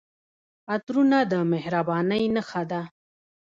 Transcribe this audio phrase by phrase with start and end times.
[0.73, 2.81] عطرونه د مهربانۍ نښه ده.